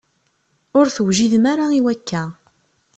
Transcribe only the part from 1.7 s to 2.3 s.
i wakka.